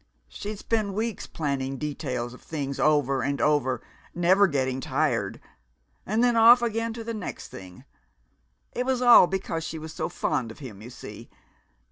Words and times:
She'd 0.27 0.57
spend 0.57 0.95
weeks 0.95 1.27
planning 1.27 1.77
details 1.77 2.33
of 2.33 2.41
things 2.41 2.79
over 2.79 3.21
and 3.21 3.39
over, 3.39 3.83
never 4.15 4.47
getting 4.47 4.81
tired. 4.81 5.39
And 6.07 6.23
then 6.23 6.35
off 6.35 6.63
again 6.63 6.91
to 6.93 7.03
the 7.03 7.13
next 7.13 7.49
thing! 7.49 7.83
It 8.73 8.87
was 8.87 9.03
all 9.03 9.27
because 9.27 9.63
she 9.63 9.77
was 9.77 9.93
so 9.93 10.09
fond 10.09 10.49
of 10.49 10.57
him, 10.57 10.81
you 10.81 10.89
see. 10.89 11.29